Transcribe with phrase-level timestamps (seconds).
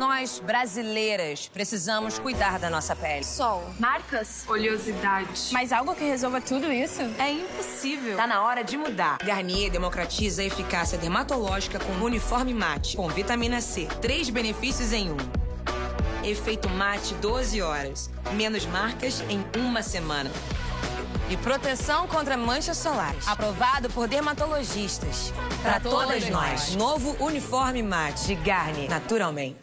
[0.00, 3.22] Nós, brasileiras, precisamos cuidar da nossa pele.
[3.22, 3.62] Sol.
[3.78, 4.46] Marcas?
[4.48, 5.50] Oleosidade.
[5.52, 7.02] Mas algo que resolva tudo isso?
[7.18, 8.16] É impossível.
[8.16, 9.18] Tá na hora de mudar.
[9.18, 13.88] Garnier democratiza a eficácia dermatológica com uniforme mate, com vitamina C.
[14.00, 15.18] Três benefícios em um.
[16.24, 18.10] Efeito mate 12 horas.
[18.32, 20.30] Menos marcas em uma semana.
[21.28, 23.28] E proteção contra manchas solares.
[23.28, 25.30] Aprovado por dermatologistas.
[25.62, 26.74] Para todas nós.
[26.74, 29.58] Novo uniforme mate de Garnier, naturalmente.